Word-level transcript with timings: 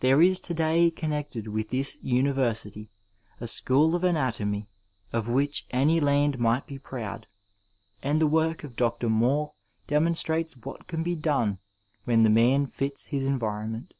There 0.00 0.20
is 0.20 0.38
to 0.40 0.52
day 0.52 0.90
connected 0.90 1.48
with 1.48 1.70
this 1.70 1.98
university 2.02 2.90
a 3.40 3.46
school 3.48 3.94
of 3.94 4.04
anatomy 4.04 4.68
of 5.14 5.30
which 5.30 5.64
any 5.70 5.98
land 5.98 6.38
might 6.38 6.66
be 6.66 6.78
proud, 6.78 7.26
and 8.02 8.20
the 8.20 8.26
work 8.26 8.64
of 8.64 8.76
Dr. 8.76 9.08
Mall 9.08 9.54
demonstrates 9.86 10.58
what 10.58 10.86
can 10.86 11.02
be 11.02 11.14
done 11.14 11.58
when 12.04 12.22
the 12.22 12.28
man 12.28 12.66
fits 12.66 13.06
his 13.06 13.24
environment. 13.24 13.94